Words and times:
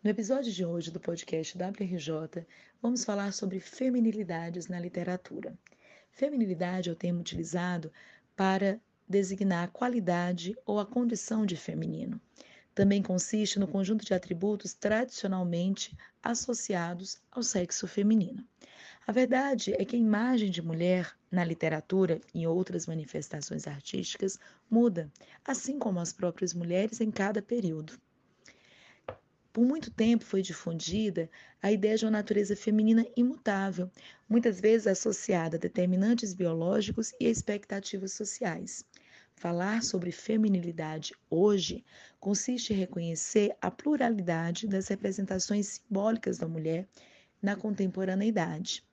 No 0.00 0.10
episódio 0.10 0.52
de 0.52 0.64
hoje 0.64 0.92
do 0.92 1.00
podcast 1.00 1.58
WRJ, 1.58 2.46
vamos 2.80 3.04
falar 3.04 3.32
sobre 3.32 3.58
feminilidades 3.58 4.68
na 4.68 4.78
literatura. 4.78 5.58
Feminilidade 6.12 6.88
é 6.88 6.92
o 6.92 6.94
termo 6.94 7.18
utilizado 7.18 7.90
para 8.36 8.80
designar 9.08 9.64
a 9.64 9.68
qualidade 9.68 10.56
ou 10.64 10.78
a 10.78 10.86
condição 10.86 11.44
de 11.44 11.56
feminino. 11.56 12.20
Também 12.76 13.02
consiste 13.02 13.58
no 13.58 13.66
conjunto 13.66 14.04
de 14.04 14.14
atributos 14.14 14.72
tradicionalmente 14.72 15.98
associados 16.22 17.20
ao 17.28 17.42
sexo 17.42 17.88
feminino. 17.88 18.46
A 19.04 19.10
verdade 19.10 19.74
é 19.76 19.84
que 19.84 19.96
a 19.96 19.98
imagem 19.98 20.48
de 20.48 20.62
mulher 20.62 21.12
na 21.28 21.44
literatura 21.44 22.20
e 22.32 22.42
em 22.42 22.46
outras 22.46 22.86
manifestações 22.86 23.66
artísticas 23.66 24.38
muda, 24.70 25.10
assim 25.44 25.76
como 25.76 25.98
as 25.98 26.12
próprias 26.12 26.54
mulheres 26.54 27.00
em 27.00 27.10
cada 27.10 27.42
período. 27.42 27.98
Por 29.52 29.64
muito 29.64 29.90
tempo 29.90 30.24
foi 30.24 30.42
difundida 30.42 31.30
a 31.62 31.72
ideia 31.72 31.96
de 31.96 32.04
uma 32.04 32.10
natureza 32.10 32.54
feminina 32.54 33.06
imutável, 33.16 33.90
muitas 34.28 34.60
vezes 34.60 34.86
associada 34.86 35.56
a 35.56 35.60
determinantes 35.60 36.34
biológicos 36.34 37.12
e 37.18 37.26
expectativas 37.26 38.12
sociais. 38.12 38.84
Falar 39.34 39.82
sobre 39.82 40.12
feminilidade 40.12 41.12
hoje 41.30 41.84
consiste 42.20 42.72
em 42.72 42.76
reconhecer 42.76 43.56
a 43.60 43.70
pluralidade 43.70 44.66
das 44.66 44.88
representações 44.88 45.66
simbólicas 45.66 46.38
da 46.38 46.48
mulher 46.48 46.86
na 47.40 47.56
contemporaneidade 47.56 48.84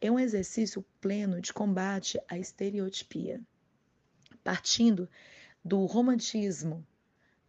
é 0.00 0.10
um 0.10 0.18
exercício 0.18 0.84
pleno 1.00 1.40
de 1.40 1.52
combate 1.52 2.20
à 2.28 2.38
estereotipia. 2.38 3.40
Partindo 4.44 5.08
do 5.64 5.84
romantismo 5.86 6.86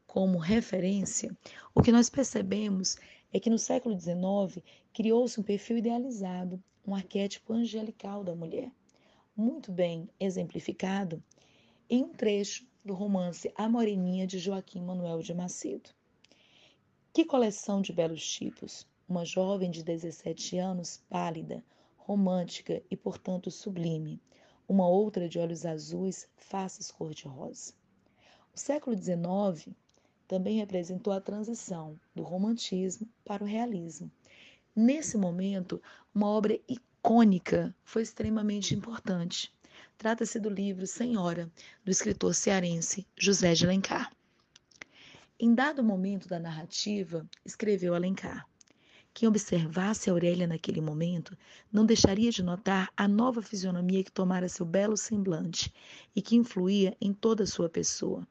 como 0.10 0.40
referência, 0.40 1.38
o 1.74 1.84
que 1.84 1.92
nós 1.92 2.10
percebemos 2.10 2.98
é 3.32 3.40
que 3.40 3.48
no 3.48 3.60
século 3.60 3.96
XIX 3.96 4.66
criou-se 4.92 5.40
um 5.40 5.44
perfil 5.44 5.78
idealizado, 5.78 6.60
um 6.84 6.96
arquétipo 6.96 7.54
angelical 7.54 8.24
da 8.24 8.34
mulher, 8.34 8.72
muito 9.38 9.72
bem 9.72 10.10
exemplificado 10.20 11.24
em 11.88 12.04
um 12.04 12.10
trecho 12.10 12.66
do 12.84 12.96
romance 12.96 13.54
A 13.56 13.70
Moreninha 13.70 14.26
de 14.26 14.40
Joaquim 14.40 14.82
Manuel 14.82 15.22
de 15.22 15.32
Macedo. 15.32 15.92
Que 17.14 17.24
coleção 17.24 17.80
de 17.80 17.94
belos 17.94 18.28
tipos! 18.28 18.88
Uma 19.08 19.24
jovem 19.24 19.70
de 19.70 19.84
17 19.84 20.58
anos, 20.58 21.04
pálida, 21.08 21.64
romântica 21.98 22.82
e, 22.90 22.98
portanto, 22.98 23.52
sublime, 23.52 24.20
uma 24.68 24.88
outra 24.88 25.30
de 25.30 25.38
olhos 25.38 25.68
azuis, 25.68 26.28
faces 26.36 26.90
cor-de-rosa. 26.90 27.76
O 28.56 28.58
século 28.58 28.98
XIX 28.98 29.72
também 30.30 30.58
representou 30.58 31.12
a 31.12 31.20
transição 31.20 32.00
do 32.14 32.22
romantismo 32.22 33.10
para 33.26 33.44
o 33.44 33.48
realismo. 33.48 34.12
Nesse 34.76 35.18
momento, 35.18 35.82
uma 36.14 36.28
obra 36.28 36.58
icônica 36.70 37.76
foi 37.84 38.04
extremamente 38.04 38.76
importante. 38.76 39.52
Trata-se 39.98 40.40
do 40.40 40.48
livro 40.48 40.86
Senhora, 40.86 41.52
do 41.84 41.90
escritor 41.90 42.36
cearense 42.36 43.08
José 43.18 43.56
de 43.56 43.66
Alencar. 43.66 44.16
Em 45.40 45.56
dado 45.56 45.84
momento 45.84 46.28
da 46.28 46.40
narrativa, 46.40 47.28
escreveu 47.44 47.96
Alencar: 47.96 48.48
quem 49.16 49.28
observasse 49.28 50.12
Aurélia 50.12 50.46
naquele 50.46 50.80
momento 50.80 51.36
não 51.72 51.86
deixaria 51.88 52.30
de 52.30 52.44
notar 52.44 52.90
a 52.96 53.08
nova 53.08 53.42
fisionomia 53.42 54.04
que 54.04 54.12
tomara 54.12 54.48
seu 54.48 54.66
belo 54.66 54.96
semblante 54.96 55.74
e 56.16 56.22
que 56.22 56.36
influía 56.36 56.96
em 57.02 57.12
toda 57.14 57.44
a 57.46 57.48
sua 57.48 57.68
pessoa. 57.68 58.28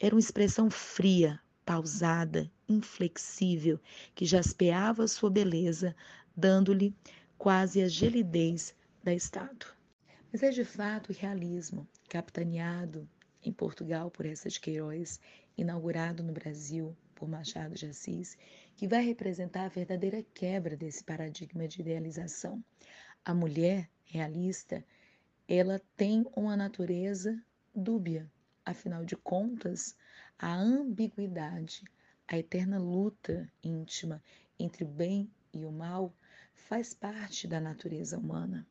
Era 0.00 0.14
uma 0.14 0.20
expressão 0.20 0.70
fria, 0.70 1.40
pausada, 1.64 2.50
inflexível, 2.68 3.78
que 4.14 4.24
jaspeava 4.24 5.06
sua 5.06 5.30
beleza, 5.30 5.94
dando-lhe 6.36 6.94
quase 7.38 7.82
a 7.82 7.88
gelidez 7.88 8.74
da 9.02 9.12
estátua. 9.12 9.72
Mas 10.32 10.42
é 10.42 10.50
de 10.50 10.64
fato 10.64 11.10
o 11.10 11.14
realismo, 11.14 11.86
capitaneado 12.08 13.08
em 13.42 13.52
Portugal 13.52 14.10
por 14.10 14.24
essa 14.24 14.48
de 14.48 14.60
Queiroz, 14.60 15.20
inaugurado 15.56 16.22
no 16.22 16.32
Brasil 16.32 16.96
por 17.14 17.28
Machado 17.28 17.74
de 17.74 17.86
Assis, 17.86 18.36
que 18.74 18.88
vai 18.88 19.04
representar 19.04 19.64
a 19.64 19.68
verdadeira 19.68 20.24
quebra 20.34 20.76
desse 20.76 21.04
paradigma 21.04 21.68
de 21.68 21.80
idealização. 21.80 22.64
A 23.24 23.34
mulher 23.34 23.88
realista, 24.04 24.84
ela 25.46 25.80
tem 25.96 26.26
uma 26.34 26.56
natureza 26.56 27.40
dúbia. 27.74 28.30
Afinal 28.64 29.04
de 29.04 29.16
contas, 29.16 29.96
a 30.38 30.54
ambiguidade, 30.54 31.84
a 32.26 32.38
eterna 32.38 32.78
luta 32.78 33.50
íntima 33.62 34.22
entre 34.58 34.84
o 34.84 34.88
bem 34.88 35.30
e 35.52 35.64
o 35.64 35.72
mal 35.72 36.14
faz 36.54 36.94
parte 36.94 37.46
da 37.46 37.60
natureza 37.60 38.18
humana. 38.18 38.66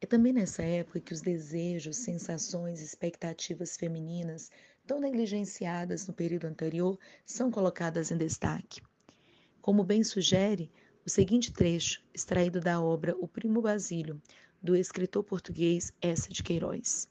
É 0.00 0.06
também 0.06 0.32
nessa 0.32 0.62
época 0.62 1.00
que 1.00 1.12
os 1.12 1.20
desejos, 1.20 1.96
sensações, 1.96 2.80
expectativas 2.80 3.76
femininas 3.76 4.50
tão 4.86 5.00
negligenciadas 5.00 6.06
no 6.06 6.14
período 6.14 6.46
anterior, 6.46 6.98
são 7.26 7.50
colocadas 7.50 8.10
em 8.10 8.16
destaque. 8.16 8.80
Como 9.60 9.84
bem 9.84 10.02
sugere 10.04 10.70
o 11.04 11.10
seguinte 11.10 11.52
trecho, 11.52 12.02
extraído 12.14 12.60
da 12.60 12.80
obra 12.80 13.16
O 13.18 13.26
Primo 13.26 13.60
Basílio, 13.60 14.20
do 14.62 14.76
escritor 14.76 15.24
português 15.24 15.92
Essa 16.00 16.30
de 16.30 16.42
Queiroz. 16.42 17.08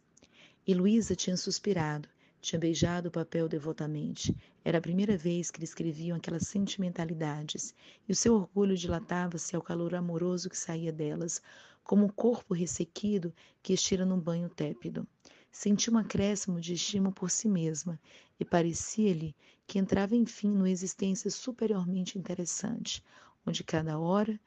E 0.65 0.73
Luísa 0.73 1.15
tinha 1.15 1.37
suspirado, 1.37 2.09
tinha 2.41 2.59
beijado 2.59 3.09
o 3.09 3.11
papel 3.11 3.49
devotamente. 3.49 4.35
Era 4.63 4.77
a 4.77 4.81
primeira 4.81 5.17
vez 5.17 5.49
que 5.49 5.59
lhe 5.59 5.65
escreviam 5.65 6.17
aquelas 6.17 6.47
sentimentalidades, 6.47 7.73
e 8.07 8.11
o 8.11 8.15
seu 8.15 8.35
orgulho 8.35 8.77
dilatava-se 8.77 9.55
ao 9.55 9.61
calor 9.61 9.95
amoroso 9.95 10.49
que 10.49 10.57
saía 10.57 10.91
delas, 10.91 11.41
como 11.83 12.05
um 12.05 12.09
corpo 12.09 12.53
ressequido 12.53 13.33
que 13.63 13.73
estira 13.73 14.05
num 14.05 14.19
banho 14.19 14.49
tépido. 14.49 15.07
Sentiu 15.51 15.93
um 15.93 15.97
acréscimo 15.97 16.59
de 16.59 16.73
estima 16.73 17.11
por 17.11 17.31
si 17.31 17.47
mesma 17.47 17.99
e 18.39 18.45
parecia-lhe 18.45 19.35
que 19.65 19.79
entrava 19.79 20.15
enfim 20.15 20.49
numa 20.49 20.69
existência 20.69 21.31
superiormente 21.31 22.17
interessante, 22.17 23.03
onde 23.45 23.63
cada 23.63 23.97
hora 23.97 24.39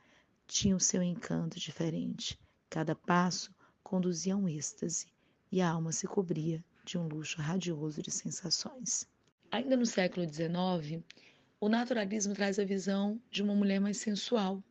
tinha 0.47 0.77
o 0.77 0.81
seu 0.81 1.03
encanto 1.03 1.59
diferente, 1.59 2.39
cada 2.69 2.95
passo 2.95 3.51
conduzia 3.83 4.35
a 4.35 4.37
um 4.37 4.49
êxtase 4.49 5.07
e 5.51 5.61
a 5.61 5.71
alma 5.71 5.93
se 5.93 6.07
cobria 6.07 6.63
de 6.85 6.99
um 6.99 7.07
luxo 7.07 7.41
radioso 7.41 8.03
de 8.03 8.11
sensações. 8.11 9.09
Ainda 9.51 9.77
no 9.77 9.87
século 9.87 10.27
XIX, 10.27 11.03
o 11.61 11.69
naturalismo 11.69 12.35
traz 12.35 12.59
a 12.59 12.65
visão 12.65 13.21
de 13.31 13.43
uma 13.43 13.55
mulher 13.55 13.81
mais 13.81 13.99
sensual. 13.99 14.63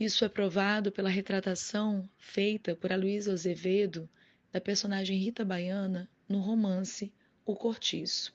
Isso 0.00 0.24
é 0.24 0.28
provado 0.28 0.90
pela 0.90 1.08
retratação 1.08 2.08
feita 2.16 2.74
por 2.74 2.92
Aloysio 2.92 3.32
Azevedo 3.32 4.08
da 4.52 4.60
personagem 4.60 5.18
Rita 5.18 5.44
Baiana 5.44 6.08
no 6.28 6.40
romance 6.40 7.12
O 7.44 7.54
Cortiço. 7.54 8.34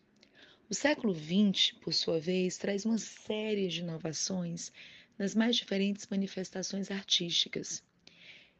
O 0.69 0.73
século 0.73 1.13
XX, 1.13 1.73
por 1.81 1.94
sua 1.94 2.19
vez, 2.19 2.57
traz 2.57 2.85
uma 2.85 2.97
série 2.97 3.67
de 3.67 3.81
inovações 3.81 4.72
nas 5.17 5.35
mais 5.35 5.56
diferentes 5.56 6.07
manifestações 6.07 6.89
artísticas. 6.89 7.83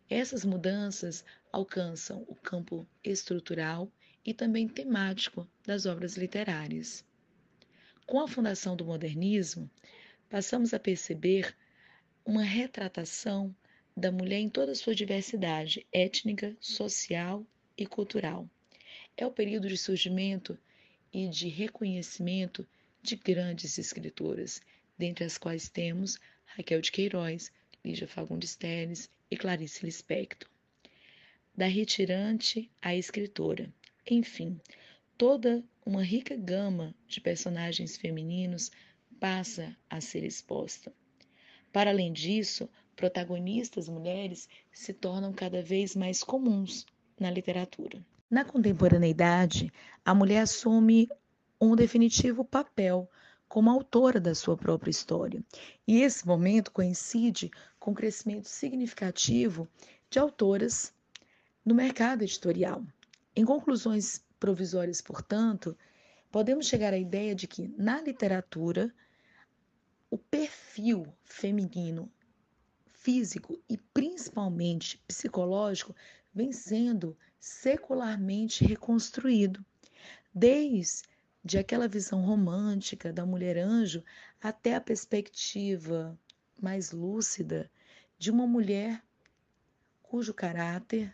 Essas 0.10 0.44
mudanças 0.44 1.24
alcançam 1.52 2.26
o 2.28 2.36
campo 2.36 2.88
estrutural 3.04 3.92
e 4.26 4.34
também 4.34 4.68
temático 4.68 5.48
das 5.66 5.86
obras 5.86 6.18
literárias. 6.18 7.06
Com 8.06 8.20
a 8.20 8.28
fundação 8.28 8.76
do 8.76 8.86
modernismo, 8.86 9.70
passamos 10.30 10.74
a 10.74 10.80
perceber 10.80 11.56
uma 12.26 12.44
retratação 12.44 13.56
da 13.96 14.12
mulher 14.12 14.40
em 14.40 14.50
toda 14.50 14.72
a 14.72 14.76
sua 14.76 14.96
diversidade 14.96 15.86
étnica, 15.92 16.56
social 16.60 17.46
e 17.78 17.86
cultural. 17.86 18.50
É 19.16 19.26
o 19.26 19.32
período 19.32 19.68
de 19.68 19.78
surgimento 19.78 20.58
e 21.12 21.28
de 21.28 21.48
reconhecimento 21.48 22.68
de 23.02 23.16
grandes 23.16 23.78
escritoras, 23.78 24.62
dentre 24.98 25.24
as 25.24 25.38
quais 25.38 25.70
temos 25.70 26.20
Raquel 26.46 26.82
de 26.82 26.92
Queiroz, 26.92 27.52
Lígia 27.84 28.08
Fagundes 28.08 28.56
Teles 28.56 29.10
e 29.34 29.38
Clarice 29.38 29.84
Lispector. 29.84 30.48
Da 31.58 31.66
retirante 31.66 32.70
à 32.80 32.96
escritora. 32.96 33.74
Enfim, 34.10 34.62
toda 35.18 35.64
uma 35.84 36.04
rica 36.04 36.36
gama 36.38 36.94
de 37.08 37.20
personagens 37.20 37.98
femininos 37.98 38.72
passa 39.20 39.76
a 39.90 40.00
ser 40.00 40.24
exposta. 40.24 40.94
Para 41.72 41.90
além 41.90 42.14
disso, 42.14 42.70
protagonistas 42.96 43.90
mulheres 43.90 44.48
se 44.72 44.94
tornam 44.94 45.34
cada 45.34 45.64
vez 45.64 45.96
mais 45.96 46.24
comuns 46.24 46.86
na 47.20 47.32
literatura. 47.32 48.06
Na 48.30 48.46
contemporaneidade, 48.46 49.74
a 50.06 50.14
mulher 50.14 50.42
assume 50.42 51.10
um 51.60 51.76
definitivo 51.76 52.46
papel 52.46 53.10
como 53.54 53.70
autora 53.70 54.20
da 54.20 54.34
sua 54.34 54.58
própria 54.58 54.90
história. 54.90 55.40
E 55.88 56.02
esse 56.02 56.26
momento 56.26 56.72
coincide 56.72 57.52
com 57.80 57.92
o 57.92 57.94
crescimento 57.94 58.50
significativo 58.50 59.70
de 60.10 60.18
autoras 60.18 60.92
no 61.64 61.76
mercado 61.76 62.24
editorial. 62.24 62.84
Em 63.36 63.46
conclusões 63.46 64.26
provisórias, 64.40 65.02
portanto, 65.02 65.78
podemos 66.32 66.66
chegar 66.66 66.94
à 66.94 66.98
ideia 66.98 67.36
de 67.36 67.46
que 67.46 67.68
na 67.78 68.02
literatura 68.02 68.92
o 70.10 70.18
perfil 70.18 71.06
feminino 71.24 72.12
físico 72.88 73.62
e 73.70 73.78
principalmente 73.78 74.98
psicológico 75.08 75.96
vem 76.34 76.52
sendo 76.52 77.16
secularmente 77.40 78.66
reconstruído, 78.66 79.64
desde 80.34 81.13
aquela 81.60 81.88
visão 81.88 82.22
romântica 82.22 83.12
da 83.12 83.26
mulher 83.26 83.58
anjo 83.58 84.04
até 84.42 84.76
a 84.76 84.82
perspectiva 84.82 86.18
mais 86.62 86.92
lúcida 86.92 87.70
de 88.18 88.32
uma 88.32 88.48
mulher 88.48 89.04
cujo 90.02 90.34
caráter 90.34 91.14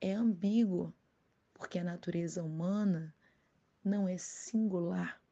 é 0.00 0.12
ambíguo, 0.12 0.92
porque 1.54 1.78
a 1.78 1.84
natureza 1.84 2.42
humana 2.42 3.14
não 3.82 4.06
é 4.08 4.18
singular. 4.18 5.22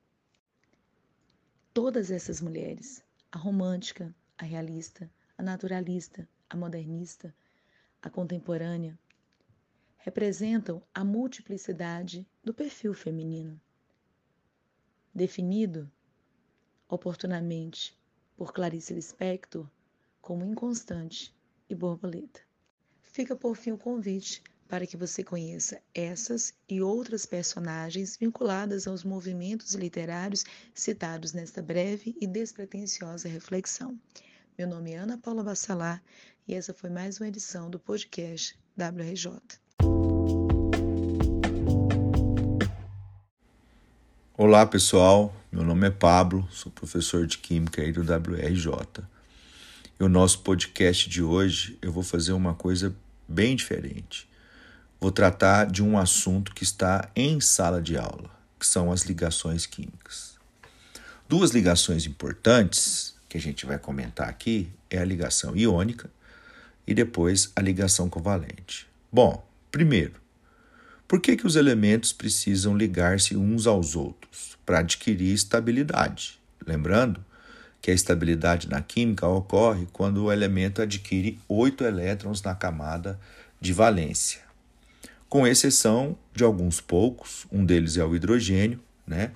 Todas 1.74 2.10
essas 2.10 2.40
mulheres, 2.40 3.04
a 3.30 3.36
romântica, 3.38 4.14
a 4.38 4.44
realista, 4.44 5.10
a 5.36 5.42
naturalista, 5.42 6.26
a 6.48 6.56
modernista, 6.56 7.34
a 8.00 8.08
contemporânea, 8.08 8.98
representam 9.98 10.82
a 10.94 11.04
multiplicidade 11.04 12.26
do 12.42 12.54
perfil 12.54 12.94
feminino, 12.94 13.60
definido 15.18 15.90
oportunamente 16.88 17.98
por 18.36 18.52
Clarice 18.52 18.94
Lispector 18.94 19.68
como 20.20 20.44
inconstante 20.44 21.34
e 21.68 21.74
borboleta. 21.74 22.40
Fica 23.02 23.34
por 23.34 23.56
fim 23.56 23.72
o 23.72 23.78
convite 23.78 24.42
para 24.68 24.86
que 24.86 24.96
você 24.96 25.24
conheça 25.24 25.82
essas 25.92 26.54
e 26.68 26.80
outras 26.80 27.26
personagens 27.26 28.16
vinculadas 28.16 28.86
aos 28.86 29.02
movimentos 29.02 29.74
literários 29.74 30.44
citados 30.72 31.32
nesta 31.32 31.60
breve 31.60 32.16
e 32.20 32.26
despretensiosa 32.26 33.28
reflexão. 33.28 33.98
Meu 34.56 34.68
nome 34.68 34.92
é 34.92 34.98
Ana 34.98 35.18
Paula 35.18 35.42
Bassalar 35.42 36.00
e 36.46 36.54
essa 36.54 36.72
foi 36.72 36.90
mais 36.90 37.18
uma 37.18 37.26
edição 37.26 37.68
do 37.68 37.80
podcast 37.80 38.56
WRJ. 38.76 39.67
Olá 44.40 44.64
pessoal, 44.64 45.34
meu 45.50 45.64
nome 45.64 45.88
é 45.88 45.90
Pablo, 45.90 46.46
sou 46.52 46.70
professor 46.70 47.26
de 47.26 47.38
Química 47.38 47.82
aí 47.82 47.90
do 47.90 48.02
WRJ. 48.02 49.02
E 49.98 50.04
o 50.04 50.08
nosso 50.08 50.42
podcast 50.42 51.10
de 51.10 51.20
hoje 51.20 51.76
eu 51.82 51.90
vou 51.90 52.04
fazer 52.04 52.32
uma 52.34 52.54
coisa 52.54 52.94
bem 53.26 53.56
diferente 53.56 54.28
vou 55.00 55.10
tratar 55.10 55.66
de 55.66 55.82
um 55.82 55.98
assunto 55.98 56.54
que 56.54 56.62
está 56.62 57.10
em 57.16 57.40
sala 57.40 57.82
de 57.82 57.96
aula, 57.96 58.30
que 58.58 58.64
são 58.64 58.92
as 58.92 59.02
ligações 59.02 59.66
químicas. 59.66 60.36
Duas 61.28 61.50
ligações 61.50 62.06
importantes 62.06 63.16
que 63.28 63.36
a 63.36 63.40
gente 63.40 63.66
vai 63.66 63.76
comentar 63.76 64.28
aqui 64.28 64.70
é 64.88 64.98
a 64.98 65.04
ligação 65.04 65.56
iônica 65.56 66.08
e 66.86 66.94
depois 66.94 67.50
a 67.54 67.60
ligação 67.60 68.08
covalente. 68.08 68.88
Bom, 69.12 69.44
primeiro, 69.70 70.14
por 71.08 71.20
que, 71.20 71.36
que 71.36 71.46
os 71.46 71.56
elementos 71.56 72.12
precisam 72.12 72.76
ligar-se 72.76 73.36
uns 73.36 73.66
aos 73.66 73.96
outros? 73.96 74.56
Para 74.64 74.80
adquirir 74.80 75.34
estabilidade. 75.34 76.38
Lembrando 76.64 77.24
que 77.80 77.90
a 77.90 77.94
estabilidade 77.94 78.68
na 78.68 78.82
química 78.82 79.26
ocorre 79.26 79.88
quando 79.92 80.24
o 80.24 80.32
elemento 80.32 80.82
adquire 80.82 81.38
oito 81.48 81.82
elétrons 81.82 82.42
na 82.42 82.54
camada 82.54 83.18
de 83.60 83.72
valência 83.72 84.46
com 85.28 85.46
exceção 85.46 86.16
de 86.34 86.42
alguns 86.42 86.80
poucos, 86.80 87.46
um 87.52 87.64
deles 87.64 87.96
é 87.96 88.04
o 88.04 88.16
hidrogênio, 88.16 88.80
né, 89.06 89.30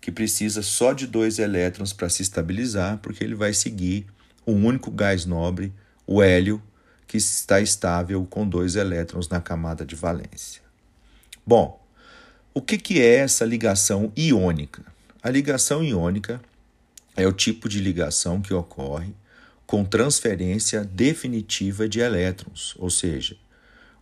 que 0.00 0.10
precisa 0.10 0.62
só 0.62 0.92
de 0.92 1.06
dois 1.06 1.38
elétrons 1.38 1.92
para 1.92 2.08
se 2.08 2.22
estabilizar, 2.22 2.98
porque 2.98 3.22
ele 3.22 3.34
vai 3.34 3.52
seguir 3.52 4.06
o 4.44 4.52
único 4.52 4.90
gás 4.90 5.24
nobre, 5.24 5.72
o 6.06 6.22
hélio, 6.22 6.62
que 7.06 7.16
está 7.16 7.60
estável 7.60 8.26
com 8.28 8.46
dois 8.46 8.76
elétrons 8.76 9.28
na 9.28 9.40
camada 9.40 9.84
de 9.84 9.94
valência. 9.94 10.60
Bom, 11.48 11.82
o 12.52 12.60
que, 12.60 12.76
que 12.76 13.00
é 13.00 13.20
essa 13.20 13.42
ligação 13.42 14.12
iônica? 14.14 14.84
A 15.22 15.30
ligação 15.30 15.82
iônica 15.82 16.42
é 17.16 17.26
o 17.26 17.32
tipo 17.32 17.70
de 17.70 17.80
ligação 17.80 18.42
que 18.42 18.52
ocorre 18.52 19.14
com 19.66 19.82
transferência 19.82 20.84
definitiva 20.84 21.88
de 21.88 22.00
elétrons, 22.00 22.74
ou 22.76 22.90
seja, 22.90 23.34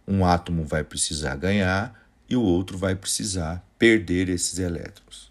um 0.09 0.27
átomo 0.27 0.65
vai 0.65 0.83
precisar 0.83 1.37
ganhar 1.37 1.95
e 2.29 2.35
o 2.35 2.43
outro 2.43 2.77
vai 2.77 2.97
precisar 2.97 3.65
perder 3.79 4.29
esses 4.29 4.59
elétrons. 4.59 5.31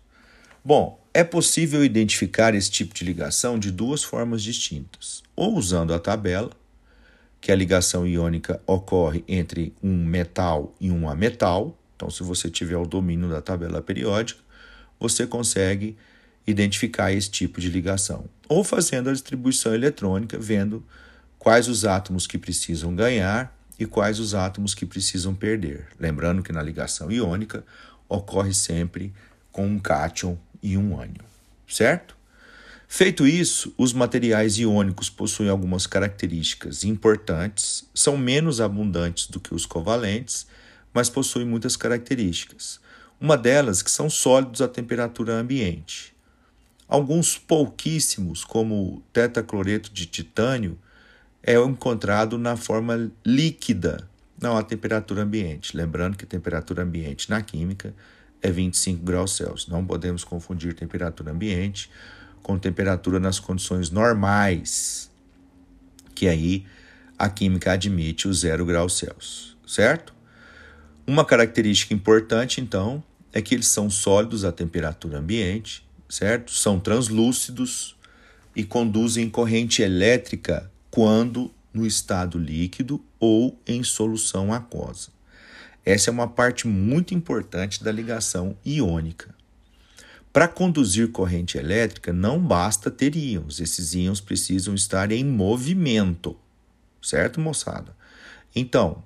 Bom, 0.64 0.98
é 1.14 1.22
possível 1.22 1.84
identificar 1.84 2.56
esse 2.56 2.72
tipo 2.72 2.94
de 2.94 3.04
ligação 3.04 3.60
de 3.60 3.70
duas 3.70 4.04
formas 4.06 4.42
distintas. 4.42 5.22
Ou 5.36 5.58
usando 5.58 5.94
a 5.94 6.00
tabela, 6.00 6.52
que 7.42 7.52
a 7.52 7.56
ligação 7.56 8.08
iônica 8.08 8.62
ocorre 8.66 9.22
entre 9.28 9.74
um 9.84 10.06
metal 10.06 10.74
e 10.80 10.90
um 10.90 11.10
ametal. 11.10 11.78
Então, 12.06 12.12
se 12.12 12.22
você 12.22 12.52
tiver 12.52 12.78
o 12.78 12.86
domínio 12.86 13.28
da 13.28 13.42
tabela 13.42 13.82
periódica, 13.82 14.40
você 15.00 15.26
consegue 15.26 15.98
identificar 16.46 17.12
esse 17.12 17.32
tipo 17.32 17.60
de 17.60 17.68
ligação. 17.68 18.26
Ou 18.48 18.64
fazendo 18.64 19.10
a 19.10 19.14
distribuição 19.14 19.74
eletrônica, 19.74 20.38
vendo 20.38 20.86
quais 21.40 21.68
os 21.68 21.84
átomos 21.84 22.28
que 22.28 22.38
precisam 22.38 22.96
ganhar 22.96 23.58
e 23.80 23.88
quais 23.88 24.20
os 24.20 24.36
átomos 24.36 24.76
que 24.76 24.86
precisam 24.86 25.34
perder. 25.34 25.88
Lembrando 26.00 26.44
que 26.44 26.52
na 26.52 26.62
ligação 26.62 27.12
iônica 27.12 27.66
ocorre 28.08 28.54
sempre 28.54 29.12
com 29.52 29.66
um 29.66 29.80
cátion 29.80 30.38
e 30.62 30.78
um 30.78 31.02
ânion, 31.02 31.26
certo? 31.68 32.16
Feito 32.88 33.26
isso, 33.26 33.74
os 33.80 33.94
materiais 33.94 34.60
iônicos 34.60 35.10
possuem 35.10 35.50
algumas 35.50 35.88
características 35.88 36.84
importantes, 36.84 37.84
são 37.96 38.16
menos 38.16 38.62
abundantes 38.62 39.26
do 39.26 39.40
que 39.40 39.56
os 39.56 39.66
covalentes, 39.66 40.46
mas 40.96 41.10
possuem 41.10 41.46
muitas 41.46 41.76
características. 41.76 42.80
Uma 43.20 43.38
delas 43.38 43.82
que 43.82 43.92
são 43.92 44.10
sólidos 44.10 44.62
à 44.62 44.68
temperatura 44.68 45.34
ambiente. 45.34 46.16
Alguns 46.88 47.38
pouquíssimos, 47.38 48.46
como 48.46 48.76
o 48.76 49.04
tetacloreto 49.12 49.92
de 49.92 50.06
titânio, 50.06 50.80
é 51.44 51.56
encontrado 51.56 52.38
na 52.38 52.56
forma 52.56 53.12
líquida, 53.26 54.08
não 54.42 54.58
a 54.58 54.64
temperatura 54.64 55.24
ambiente. 55.24 55.76
Lembrando 55.76 56.16
que 56.16 56.24
a 56.24 56.28
temperatura 56.28 56.84
ambiente 56.84 57.30
na 57.30 57.42
química 57.42 57.94
é 58.42 58.50
25 58.50 59.04
graus 59.04 59.36
Celsius. 59.36 59.68
Não 59.68 59.86
podemos 59.86 60.24
confundir 60.24 60.74
temperatura 60.74 61.32
ambiente 61.32 61.90
com 62.42 62.58
temperatura 62.58 63.20
nas 63.20 63.40
condições 63.40 63.90
normais, 63.90 65.12
que 66.14 66.28
aí 66.28 66.66
a 67.18 67.28
química 67.28 67.72
admite 67.72 68.28
o 68.28 68.34
zero 68.34 68.66
graus 68.66 68.98
Celsius, 68.98 69.58
certo? 69.68 70.15
Uma 71.08 71.24
característica 71.24 71.94
importante, 71.94 72.60
então, 72.60 73.04
é 73.32 73.40
que 73.42 73.54
eles 73.54 73.68
são 73.68 73.90
sólidos 73.90 74.44
à 74.44 74.52
temperatura 74.52 75.20
ambiente, 75.20 75.86
certo? 76.10 76.52
São 76.52 76.80
translúcidos 76.80 77.96
e 78.56 78.64
conduzem 78.64 79.30
corrente 79.30 79.84
elétrica 79.84 80.72
quando 80.90 81.52
no 81.72 81.86
estado 81.86 82.40
líquido 82.40 83.04
ou 83.20 83.60
em 83.68 83.84
solução 83.84 84.52
aquosa. 84.52 85.10
Essa 85.86 86.10
é 86.10 86.12
uma 86.12 86.28
parte 86.28 86.68
muito 86.68 87.14
importante 87.14 87.84
da 87.84 87.92
ligação 87.92 88.58
iônica. 88.66 89.36
Para 90.34 90.48
conduzir 90.48 91.12
corrente 91.12 91.58
elétrica, 91.58 92.12
não 92.12 92.40
basta 92.40 92.90
ter 92.90 93.16
íons, 93.16 93.60
esses 93.60 93.94
íons 93.94 94.20
precisam 94.20 94.74
estar 94.74 95.12
em 95.12 95.24
movimento, 95.24 96.36
certo, 97.02 97.40
moçada? 97.40 97.96
Então, 98.56 99.04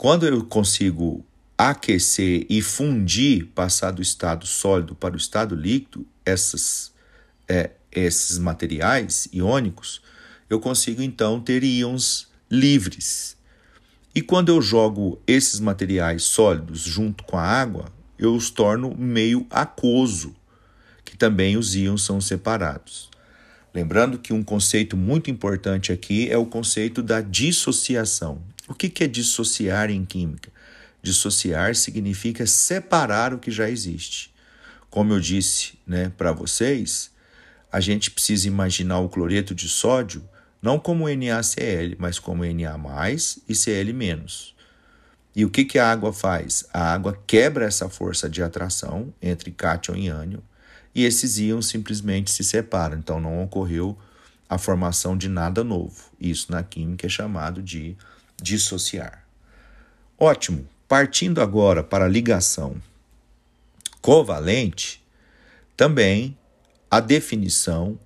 quando 0.00 0.26
eu 0.26 0.42
consigo 0.46 1.22
aquecer 1.58 2.46
e 2.48 2.62
fundir, 2.62 3.48
passar 3.54 3.90
do 3.90 4.00
estado 4.00 4.46
sólido 4.46 4.94
para 4.94 5.12
o 5.12 5.18
estado 5.18 5.54
líquido, 5.54 6.06
essas, 6.24 6.90
é, 7.46 7.72
esses 7.92 8.38
materiais 8.38 9.28
iônicos, 9.30 10.00
eu 10.48 10.58
consigo 10.58 11.02
então 11.02 11.38
ter 11.38 11.62
íons 11.62 12.28
livres. 12.50 13.36
E 14.14 14.22
quando 14.22 14.48
eu 14.48 14.62
jogo 14.62 15.20
esses 15.26 15.60
materiais 15.60 16.24
sólidos 16.24 16.80
junto 16.80 17.22
com 17.24 17.36
a 17.36 17.44
água, 17.44 17.92
eu 18.18 18.34
os 18.34 18.48
torno 18.48 18.96
meio 18.96 19.46
aquoso, 19.50 20.34
que 21.04 21.14
também 21.14 21.58
os 21.58 21.74
íons 21.74 22.02
são 22.02 22.22
separados. 22.22 23.10
Lembrando 23.74 24.18
que 24.18 24.32
um 24.32 24.42
conceito 24.42 24.96
muito 24.96 25.30
importante 25.30 25.92
aqui 25.92 26.26
é 26.30 26.38
o 26.38 26.46
conceito 26.46 27.02
da 27.02 27.20
dissociação. 27.20 28.40
O 28.70 28.74
que 28.74 29.02
é 29.02 29.08
dissociar 29.08 29.90
em 29.90 30.04
química? 30.04 30.48
Dissociar 31.02 31.74
significa 31.74 32.46
separar 32.46 33.34
o 33.34 33.40
que 33.40 33.50
já 33.50 33.68
existe. 33.68 34.32
Como 34.88 35.12
eu 35.12 35.18
disse 35.18 35.72
né, 35.84 36.12
para 36.16 36.30
vocês, 36.30 37.10
a 37.72 37.80
gente 37.80 38.12
precisa 38.12 38.46
imaginar 38.46 39.00
o 39.00 39.08
cloreto 39.08 39.56
de 39.56 39.68
sódio 39.68 40.22
não 40.62 40.78
como 40.78 41.08
NaCl, 41.08 41.96
mas 41.98 42.20
como 42.20 42.44
Na 42.44 43.42
e 43.48 43.54
Cl-. 43.56 44.54
E 45.34 45.44
o 45.44 45.50
que, 45.50 45.64
que 45.64 45.78
a 45.78 45.90
água 45.90 46.12
faz? 46.12 46.64
A 46.72 46.92
água 46.92 47.20
quebra 47.26 47.64
essa 47.64 47.88
força 47.88 48.30
de 48.30 48.40
atração 48.40 49.12
entre 49.20 49.50
cátion 49.50 49.96
e 49.96 50.08
ânion 50.08 50.42
e 50.94 51.04
esses 51.04 51.38
íons 51.38 51.66
simplesmente 51.66 52.30
se 52.30 52.44
separam. 52.44 52.96
Então 52.98 53.20
não 53.20 53.42
ocorreu 53.42 53.98
a 54.48 54.56
formação 54.58 55.16
de 55.16 55.28
nada 55.28 55.64
novo. 55.64 56.04
Isso 56.20 56.52
na 56.52 56.62
química 56.62 57.08
é 57.08 57.10
chamado 57.10 57.60
de 57.60 57.96
dissociar. 58.42 59.24
Ótimo. 60.18 60.66
Partindo 60.88 61.40
agora 61.40 61.84
para 61.84 62.06
a 62.06 62.08
ligação 62.08 62.82
covalente, 64.02 65.00
também 65.76 66.36
a 66.90 66.98
definição 66.98 67.96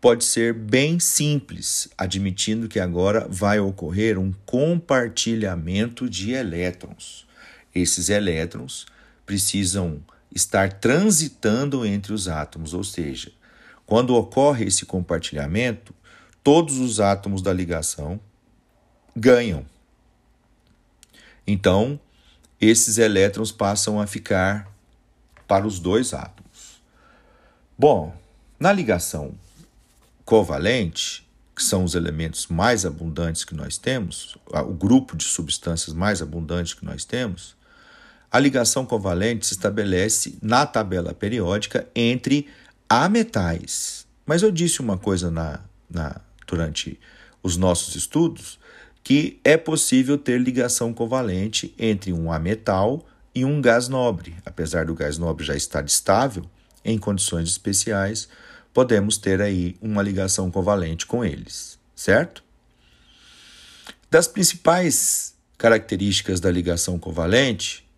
pode 0.00 0.24
ser 0.24 0.52
bem 0.52 1.00
simples, 1.00 1.88
admitindo 1.96 2.68
que 2.68 2.78
agora 2.78 3.26
vai 3.28 3.58
ocorrer 3.58 4.18
um 4.18 4.32
compartilhamento 4.44 6.08
de 6.08 6.32
elétrons. 6.32 7.26
Esses 7.74 8.08
elétrons 8.08 8.86
precisam 9.24 10.00
estar 10.34 10.74
transitando 10.74 11.84
entre 11.86 12.12
os 12.12 12.28
átomos, 12.28 12.74
ou 12.74 12.84
seja, 12.84 13.32
quando 13.86 14.14
ocorre 14.14 14.66
esse 14.66 14.84
compartilhamento, 14.84 15.94
todos 16.44 16.78
os 16.78 17.00
átomos 17.00 17.40
da 17.40 17.52
ligação 17.52 18.20
ganham. 19.18 19.66
Então, 21.46 21.98
esses 22.60 22.98
elétrons 22.98 23.50
passam 23.50 24.00
a 24.00 24.06
ficar 24.06 24.70
para 25.46 25.66
os 25.66 25.78
dois 25.78 26.12
átomos. 26.12 26.82
Bom, 27.76 28.14
na 28.58 28.72
ligação 28.72 29.34
covalente, 30.24 31.26
que 31.54 31.62
são 31.62 31.84
os 31.84 31.94
elementos 31.94 32.46
mais 32.48 32.84
abundantes 32.84 33.44
que 33.44 33.54
nós 33.54 33.78
temos, 33.78 34.36
o 34.46 34.74
grupo 34.74 35.16
de 35.16 35.24
substâncias 35.24 35.94
mais 35.94 36.20
abundante 36.20 36.76
que 36.76 36.84
nós 36.84 37.04
temos, 37.04 37.56
a 38.30 38.38
ligação 38.38 38.84
covalente 38.84 39.46
se 39.46 39.54
estabelece 39.54 40.36
na 40.42 40.66
tabela 40.66 41.14
periódica 41.14 41.88
entre 41.94 42.46
ametais. 42.88 44.06
Mas 44.26 44.42
eu 44.42 44.50
disse 44.50 44.80
uma 44.80 44.98
coisa 44.98 45.30
na, 45.30 45.60
na, 45.88 46.20
durante 46.46 47.00
os 47.42 47.56
nossos 47.56 47.94
estudos, 47.96 48.58
que 49.08 49.40
é 49.42 49.56
possível 49.56 50.18
ter 50.18 50.38
ligação 50.38 50.92
covalente 50.92 51.74
entre 51.78 52.12
um 52.12 52.30
ametal 52.30 53.06
e 53.34 53.42
um 53.42 53.58
gás 53.58 53.88
nobre. 53.88 54.36
Apesar 54.44 54.84
do 54.84 54.94
gás 54.94 55.16
nobre 55.16 55.46
já 55.46 55.56
estar 55.56 55.82
estável, 55.86 56.44
em 56.84 56.98
condições 56.98 57.48
especiais, 57.48 58.28
podemos 58.70 59.16
ter 59.16 59.40
aí 59.40 59.76
uma 59.80 60.02
ligação 60.02 60.50
covalente 60.50 61.06
com 61.06 61.24
eles, 61.24 61.78
certo? 61.96 62.44
Das 64.10 64.28
principais 64.28 65.34
características 65.56 66.38
da 66.38 66.50
ligação 66.50 66.98
covalente 66.98 67.88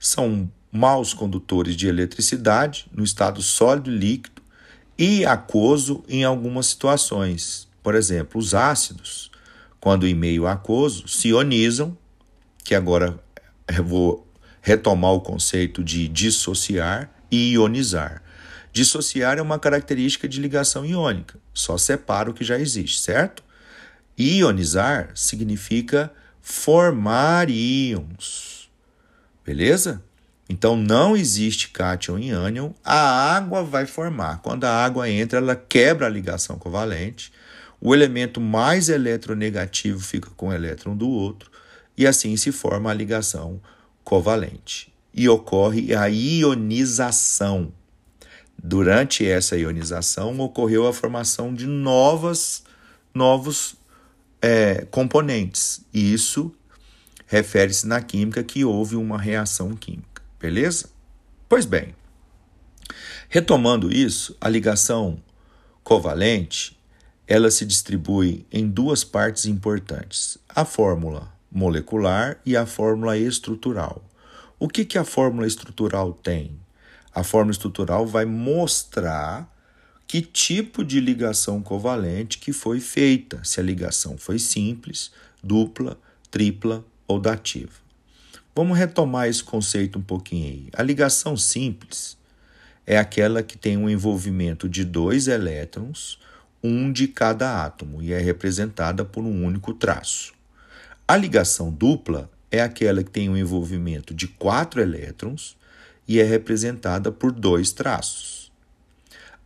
são 0.00 0.50
maus 0.72 1.14
condutores 1.14 1.76
de 1.76 1.86
eletricidade 1.86 2.86
no 2.92 3.04
estado 3.04 3.40
sólido 3.40 3.88
e 3.88 3.96
líquido 3.96 4.42
e 4.98 5.24
aquoso 5.24 6.02
em 6.08 6.24
algumas 6.24 6.66
situações. 6.66 7.68
Por 7.84 7.94
exemplo, 7.94 8.40
os 8.40 8.52
ácidos, 8.52 9.29
quando 9.80 10.06
em 10.06 10.14
meio 10.14 10.46
aquoso, 10.46 11.08
se 11.08 11.28
ionizam, 11.28 11.96
que 12.62 12.74
agora 12.74 13.18
eu 13.66 13.84
vou 13.84 14.28
retomar 14.60 15.12
o 15.12 15.20
conceito 15.20 15.82
de 15.82 16.06
dissociar 16.06 17.10
e 17.30 17.52
ionizar. 17.52 18.22
Dissociar 18.72 19.38
é 19.38 19.42
uma 19.42 19.58
característica 19.58 20.28
de 20.28 20.40
ligação 20.40 20.84
iônica, 20.84 21.38
só 21.52 21.76
separa 21.78 22.30
o 22.30 22.34
que 22.34 22.44
já 22.44 22.58
existe, 22.58 23.00
certo? 23.00 23.42
Ionizar 24.18 25.10
significa 25.14 26.12
formar 26.42 27.48
íons. 27.48 28.70
Beleza? 29.44 30.02
Então 30.48 30.76
não 30.76 31.16
existe 31.16 31.70
cátion 31.70 32.18
e 32.18 32.30
ânion, 32.30 32.72
a 32.84 33.34
água 33.34 33.62
vai 33.62 33.86
formar. 33.86 34.40
Quando 34.42 34.64
a 34.64 34.84
água 34.84 35.08
entra, 35.08 35.38
ela 35.38 35.54
quebra 35.54 36.06
a 36.06 36.10
ligação 36.10 36.58
covalente. 36.58 37.32
O 37.80 37.94
elemento 37.94 38.40
mais 38.40 38.88
eletronegativo 38.88 40.00
fica 40.00 40.28
com 40.36 40.48
o 40.48 40.52
elétron 40.52 40.94
do 40.94 41.08
outro 41.08 41.50
e 41.96 42.06
assim 42.06 42.36
se 42.36 42.52
forma 42.52 42.90
a 42.90 42.94
ligação 42.94 43.60
covalente. 44.04 44.92
E 45.14 45.28
ocorre 45.28 45.94
a 45.94 46.06
ionização. 46.06 47.72
Durante 48.62 49.26
essa 49.26 49.56
ionização 49.56 50.38
ocorreu 50.40 50.86
a 50.86 50.92
formação 50.92 51.54
de 51.54 51.66
novas, 51.66 52.62
novos 53.14 53.74
é, 54.42 54.86
componentes. 54.90 55.80
E 55.92 56.12
isso 56.12 56.54
refere-se 57.26 57.86
na 57.86 58.02
química 58.02 58.42
que 58.44 58.64
houve 58.64 58.96
uma 58.96 59.18
reação 59.18 59.74
química. 59.74 60.22
Beleza? 60.38 60.90
Pois 61.48 61.64
bem, 61.64 61.94
retomando 63.28 63.90
isso, 63.92 64.36
a 64.40 64.48
ligação 64.48 65.20
covalente 65.82 66.79
ela 67.30 67.48
se 67.48 67.64
distribui 67.64 68.44
em 68.50 68.68
duas 68.68 69.04
partes 69.04 69.46
importantes: 69.46 70.36
a 70.48 70.64
fórmula 70.64 71.32
molecular 71.48 72.40
e 72.44 72.56
a 72.56 72.66
fórmula 72.66 73.16
estrutural. 73.16 74.04
O 74.58 74.68
que, 74.68 74.84
que 74.84 74.98
a 74.98 75.04
fórmula 75.04 75.46
estrutural 75.46 76.12
tem? 76.12 76.58
A 77.14 77.22
fórmula 77.22 77.52
estrutural 77.52 78.04
vai 78.04 78.24
mostrar 78.24 79.48
que 80.08 80.20
tipo 80.20 80.84
de 80.84 81.00
ligação 81.00 81.62
covalente 81.62 82.38
que 82.38 82.52
foi 82.52 82.80
feita, 82.80 83.40
se 83.44 83.60
a 83.60 83.62
ligação 83.62 84.18
foi 84.18 84.40
simples, 84.40 85.12
dupla, 85.42 85.96
tripla 86.32 86.84
ou 87.06 87.20
dativa. 87.20 87.72
Vamos 88.56 88.76
retomar 88.76 89.28
esse 89.28 89.42
conceito 89.42 90.00
um 90.00 90.02
pouquinho 90.02 90.48
aí. 90.48 90.68
A 90.72 90.82
ligação 90.82 91.36
simples 91.36 92.18
é 92.84 92.98
aquela 92.98 93.40
que 93.40 93.56
tem 93.56 93.76
um 93.76 93.88
envolvimento 93.88 94.68
de 94.68 94.84
dois 94.84 95.28
elétrons, 95.28 96.18
um 96.62 96.92
de 96.92 97.08
cada 97.08 97.64
átomo, 97.64 98.02
e 98.02 98.12
é 98.12 98.18
representada 98.18 99.04
por 99.04 99.24
um 99.24 99.44
único 99.44 99.72
traço. 99.74 100.32
A 101.06 101.16
ligação 101.16 101.70
dupla 101.70 102.30
é 102.50 102.60
aquela 102.60 103.02
que 103.02 103.10
tem 103.10 103.28
um 103.28 103.36
envolvimento 103.36 104.12
de 104.12 104.28
quatro 104.28 104.80
elétrons 104.80 105.56
e 106.06 106.20
é 106.20 106.24
representada 106.24 107.10
por 107.10 107.32
dois 107.32 107.72
traços. 107.72 108.52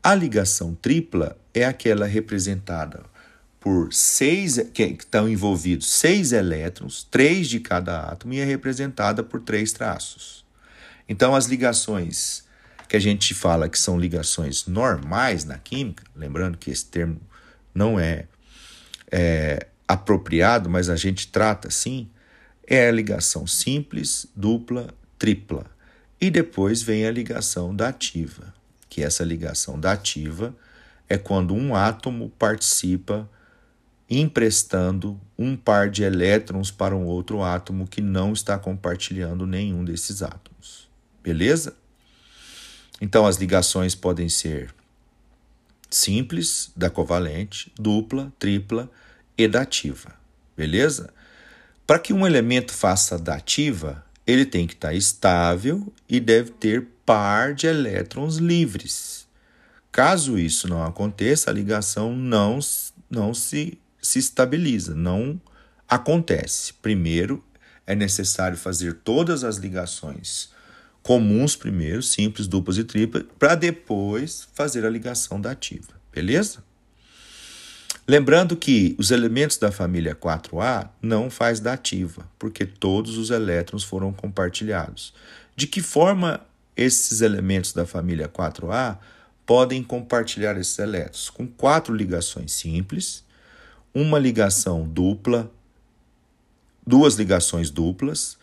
A 0.02 0.14
ligação 0.14 0.74
tripla 0.74 1.36
é 1.54 1.64
aquela 1.64 2.06
representada 2.06 3.02
por 3.60 3.92
seis, 3.94 4.58
que 4.74 4.82
estão 4.82 5.26
envolvidos 5.26 5.88
seis 5.88 6.32
elétrons, 6.32 7.06
três 7.10 7.48
de 7.48 7.60
cada 7.60 8.00
átomo, 8.00 8.34
e 8.34 8.40
é 8.40 8.44
representada 8.44 9.22
por 9.22 9.40
três 9.40 9.72
traços. 9.72 10.44
Então, 11.08 11.34
as 11.34 11.46
ligações 11.46 12.44
que 12.88 12.96
a 12.96 13.00
gente 13.00 13.34
fala 13.34 13.68
que 13.68 13.78
são 13.78 13.98
ligações 13.98 14.66
normais 14.66 15.44
na 15.44 15.58
química, 15.58 16.04
lembrando 16.14 16.58
que 16.58 16.70
esse 16.70 16.86
termo 16.86 17.20
não 17.74 17.98
é, 17.98 18.26
é 19.10 19.66
apropriado, 19.86 20.68
mas 20.70 20.88
a 20.88 20.96
gente 20.96 21.28
trata 21.28 21.68
assim, 21.68 22.08
é 22.66 22.88
a 22.88 22.92
ligação 22.92 23.46
simples, 23.46 24.26
dupla, 24.34 24.88
tripla. 25.18 25.66
E 26.20 26.30
depois 26.30 26.82
vem 26.82 27.06
a 27.06 27.10
ligação 27.10 27.74
dativa, 27.74 28.54
que 28.88 29.02
essa 29.02 29.24
ligação 29.24 29.78
dativa 29.78 30.54
é 31.08 31.18
quando 31.18 31.54
um 31.54 31.74
átomo 31.74 32.30
participa 32.38 33.28
emprestando 34.08 35.20
um 35.36 35.56
par 35.56 35.90
de 35.90 36.02
elétrons 36.02 36.70
para 36.70 36.94
um 36.94 37.04
outro 37.04 37.42
átomo 37.42 37.86
que 37.86 38.00
não 38.00 38.32
está 38.32 38.58
compartilhando 38.58 39.46
nenhum 39.46 39.84
desses 39.84 40.22
átomos. 40.22 40.88
Beleza? 41.22 41.74
Então 43.04 43.26
as 43.26 43.36
ligações 43.36 43.94
podem 43.94 44.30
ser 44.30 44.74
simples, 45.90 46.72
da 46.74 46.88
covalente, 46.88 47.70
dupla, 47.78 48.32
tripla 48.38 48.90
e 49.36 49.46
dativa. 49.46 50.14
Beleza? 50.56 51.12
Para 51.86 51.98
que 51.98 52.14
um 52.14 52.26
elemento 52.26 52.72
faça 52.72 53.18
dativa, 53.18 54.02
ele 54.26 54.46
tem 54.46 54.66
que 54.66 54.72
estar 54.72 54.88
tá 54.88 54.94
estável 54.94 55.92
e 56.08 56.18
deve 56.18 56.52
ter 56.52 56.86
par 57.04 57.52
de 57.52 57.66
elétrons 57.66 58.38
livres. 58.38 59.26
Caso 59.92 60.38
isso 60.38 60.66
não 60.66 60.82
aconteça, 60.82 61.50
a 61.50 61.52
ligação 61.52 62.16
não, 62.16 62.58
não 63.10 63.34
se 63.34 63.78
se 64.00 64.18
estabiliza, 64.18 64.94
não 64.94 65.38
acontece. 65.86 66.72
Primeiro, 66.80 67.44
é 67.86 67.94
necessário 67.94 68.56
fazer 68.56 68.94
todas 68.94 69.44
as 69.44 69.58
ligações 69.58 70.54
comuns 71.04 71.54
primeiro, 71.54 72.02
simples, 72.02 72.48
duplas 72.48 72.78
e 72.78 72.82
triplas, 72.82 73.24
para 73.38 73.54
depois 73.54 74.48
fazer 74.54 74.86
a 74.86 74.90
ligação 74.90 75.38
da 75.38 75.50
ativa, 75.50 75.92
beleza? 76.10 76.64
Lembrando 78.08 78.56
que 78.56 78.96
os 78.98 79.10
elementos 79.10 79.58
da 79.58 79.70
família 79.70 80.14
4A 80.14 80.88
não 81.02 81.28
faz 81.28 81.60
dativa, 81.60 82.26
porque 82.38 82.64
todos 82.64 83.18
os 83.18 83.28
elétrons 83.30 83.84
foram 83.84 84.12
compartilhados. 84.14 85.14
De 85.54 85.66
que 85.66 85.82
forma 85.82 86.40
esses 86.74 87.20
elementos 87.20 87.74
da 87.74 87.86
família 87.86 88.26
4A 88.26 88.98
podem 89.44 89.82
compartilhar 89.82 90.58
esses 90.58 90.78
elétrons? 90.78 91.28
Com 91.28 91.46
quatro 91.46 91.94
ligações 91.94 92.52
simples, 92.52 93.22
uma 93.94 94.18
ligação 94.18 94.88
dupla, 94.88 95.50
duas 96.86 97.14
ligações 97.14 97.70
duplas, 97.70 98.38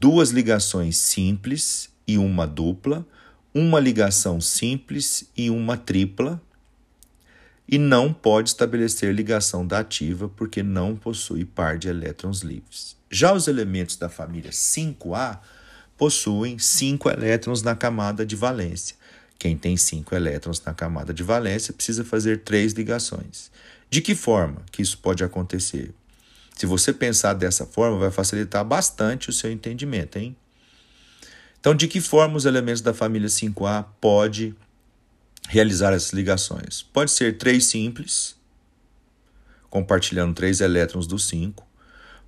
duas 0.00 0.30
ligações 0.30 0.96
simples 0.96 1.90
e 2.08 2.16
uma 2.16 2.46
dupla, 2.46 3.06
uma 3.54 3.78
ligação 3.78 4.40
simples 4.40 5.28
e 5.36 5.50
uma 5.50 5.76
tripla, 5.76 6.40
e 7.68 7.76
não 7.76 8.14
pode 8.14 8.48
estabelecer 8.48 9.14
ligação 9.14 9.66
dativa 9.66 10.26
porque 10.26 10.62
não 10.62 10.96
possui 10.96 11.44
par 11.44 11.76
de 11.76 11.88
elétrons 11.88 12.40
livres. 12.40 12.96
Já 13.10 13.34
os 13.34 13.46
elementos 13.46 13.96
da 13.96 14.08
família 14.08 14.50
5A 14.50 15.38
possuem 15.98 16.58
5 16.58 17.10
elétrons 17.10 17.60
na 17.60 17.76
camada 17.76 18.24
de 18.24 18.34
valência. 18.34 18.96
Quem 19.38 19.56
tem 19.56 19.76
5 19.76 20.14
elétrons 20.14 20.62
na 20.64 20.72
camada 20.72 21.12
de 21.12 21.22
valência 21.22 21.74
precisa 21.74 22.04
fazer 22.04 22.38
três 22.38 22.72
ligações. 22.72 23.50
De 23.90 24.00
que 24.00 24.14
forma 24.14 24.62
que 24.72 24.80
isso 24.80 24.96
pode 24.98 25.22
acontecer? 25.22 25.92
Se 26.56 26.64
você 26.64 26.92
pensar 26.92 27.34
dessa 27.34 27.66
forma, 27.66 27.98
vai 27.98 28.10
facilitar 28.10 28.64
bastante 28.64 29.28
o 29.28 29.32
seu 29.32 29.52
entendimento, 29.52 30.18
hein? 30.18 30.34
Então, 31.60 31.74
de 31.74 31.88
que 31.88 32.00
forma 32.00 32.36
os 32.36 32.44
elementos 32.44 32.80
da 32.80 32.94
família 32.94 33.28
5A 33.28 33.84
pode 34.00 34.54
realizar 35.48 35.92
essas 35.92 36.12
ligações? 36.12 36.82
Pode 36.82 37.10
ser 37.10 37.36
três 37.36 37.66
simples, 37.66 38.36
compartilhando 39.68 40.34
três 40.34 40.60
elétrons 40.60 41.06
do 41.06 41.18
5. 41.18 41.66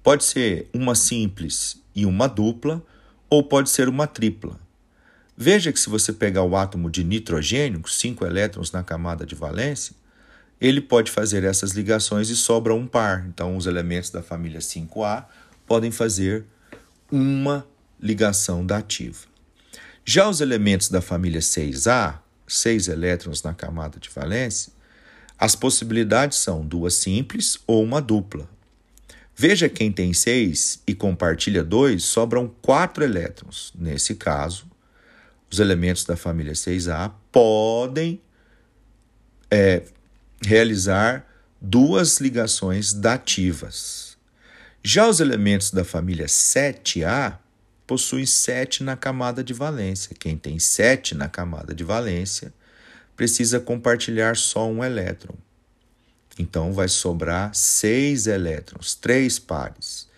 Pode 0.03 0.25
ser 0.25 0.69
uma 0.75 0.95
simples 0.95 1.81
e 1.95 2.05
uma 2.07 2.27
dupla, 2.27 2.83
ou 3.29 3.45
pode 3.45 3.71
ser 3.71 3.89
uma 3.89 4.07
tripla. 4.07 4.59
Veja 5.37 5.73
que 5.73 5.81
se 5.81 5.89
você 5.89 6.13
pegar 6.13 6.43
o 6.43 6.57
átomo 6.57 6.91
de 6.91 7.05
nitrogênio, 7.05 7.83
cinco 7.89 8.27
elétrons 8.27 8.73
na 8.73 8.83
camada 8.83 9.25
de 9.25 9.35
valência, 9.35 9.95
ele 10.61 10.81
pode 10.81 11.11
fazer 11.11 11.45
essas 11.45 11.71
ligações 11.73 12.29
e 12.29 12.37
sobra 12.37 12.75
um 12.75 12.87
par. 12.87 13.25
Então, 13.27 13.57
os 13.57 13.65
elementos 13.65 14.11
da 14.11 14.23
família 14.23 14.61
5A 14.61 15.25
podem 15.67 15.91
fazer 15.91 16.45
uma 17.11 17.67
ligação 18.01 18.65
dativa. 18.65 19.29
Já 20.05 20.29
os 20.29 20.41
elementos 20.41 20.89
da 20.89 21.01
família 21.01 21.41
6A, 21.41 22.19
seis 22.47 22.89
elétrons 22.89 23.43
na 23.43 23.55
camada 23.55 23.99
de 23.99 24.09
valência, 24.09 24.73
as 25.39 25.55
possibilidades 25.55 26.39
são 26.39 26.67
duas 26.67 26.95
simples 26.95 27.59
ou 27.67 27.83
uma 27.83 28.01
dupla. 28.01 28.49
Veja 29.35 29.69
quem 29.69 29.91
tem 29.91 30.13
seis 30.13 30.83
e 30.87 30.95
compartilha 30.95 31.65
dois, 31.65 32.05
sobram 32.05 32.53
quatro 32.61 33.03
elétrons. 33.03 33.73
Nesse 33.75 34.15
caso, 34.15 34.67
os 35.51 35.59
elementos 35.59 36.05
da 36.05 36.17
família 36.17 36.53
6A 36.53 37.13
podem 37.33 38.21
é, 39.51 39.83
realizar 40.45 41.27
duas 41.61 42.21
ligações 42.21 42.93
dativas. 42.93 44.17
Já 44.83 45.09
os 45.09 45.21
elementos 45.21 45.71
da 45.71 45.85
família 45.85 46.27
7A 46.27 47.39
possuem 47.91 48.25
7 48.25 48.85
na 48.85 48.97
camada 48.97 49.43
de 49.43 49.53
valência. 49.53 50.15
Quem 50.17 50.37
tem 50.37 50.61
7 50.61 51.13
na 51.17 51.29
camada 51.29 51.75
de 51.75 51.83
valência 51.83 52.55
precisa 53.17 53.59
compartilhar 53.59 54.37
só 54.37 54.69
um 54.71 54.85
elétron. 54.85 55.35
Então 56.39 56.73
vai 56.73 56.87
sobrar 56.87 57.53
6 57.53 58.29
elétrons, 58.29 58.95
3 58.95 59.41
pares. 59.41 60.09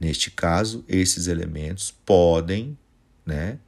Neste 0.00 0.30
caso, 0.30 0.82
esses 0.88 1.26
elementos 1.26 1.94
podem 2.06 2.78
né, 3.26 3.58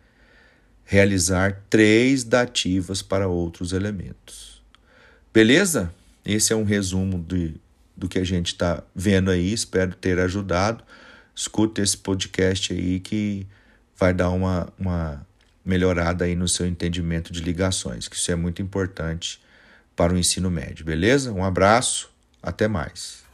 realizar 0.83 1.63
três 1.69 2.25
dativas 2.25 3.03
para 3.03 3.29
outros 3.29 3.75
elementos. 3.75 4.63
Beleza? 5.35 5.93
Esse 6.25 6.55
é 6.55 6.57
um 6.57 6.65
resumo 6.65 7.23
de, 7.23 7.57
do 7.95 8.09
que 8.09 8.19
a 8.19 8.25
gente 8.25 8.55
está 8.55 8.83
vendo 8.95 9.31
aí. 9.31 9.53
Espero 9.53 9.95
ter 9.95 10.19
ajudado. 10.19 10.83
Escuta 11.41 11.81
esse 11.81 11.97
podcast 11.97 12.71
aí 12.71 13.01
que 13.01 13.47
vai 13.97 14.13
dar 14.13 14.29
uma, 14.29 14.71
uma 14.79 15.27
melhorada 15.65 16.27
aí 16.27 16.37
no 16.37 16.47
seu 16.47 16.67
entendimento 16.67 17.33
de 17.33 17.41
ligações, 17.41 18.09
que 18.09 18.15
isso 18.15 18.31
é 18.31 18.35
muito 18.35 18.61
importante 18.61 19.41
para 19.97 20.13
o 20.13 20.19
ensino 20.19 20.51
médio, 20.51 20.85
beleza? 20.85 21.33
Um 21.33 21.43
abraço, 21.43 22.11
até 22.43 22.69
mais. 22.69 23.25